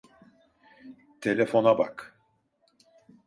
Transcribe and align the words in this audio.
Telefona 1.21 1.77
bak. 1.77 2.17